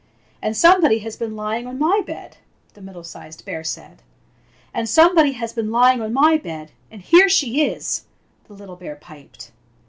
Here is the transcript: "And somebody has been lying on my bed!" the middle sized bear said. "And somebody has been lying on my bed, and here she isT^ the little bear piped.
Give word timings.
"And 0.41 0.57
somebody 0.57 0.97
has 1.05 1.15
been 1.15 1.35
lying 1.35 1.67
on 1.67 1.77
my 1.77 2.01
bed!" 2.03 2.37
the 2.73 2.81
middle 2.81 3.03
sized 3.03 3.45
bear 3.45 3.63
said. 3.63 4.01
"And 4.73 4.89
somebody 4.89 5.33
has 5.33 5.53
been 5.53 5.69
lying 5.69 6.01
on 6.01 6.11
my 6.11 6.37
bed, 6.37 6.71
and 6.89 7.03
here 7.03 7.29
she 7.29 7.59
isT^ 7.69 8.01
the 8.47 8.55
little 8.55 8.77
bear 8.77 8.95
piped. 8.95 9.51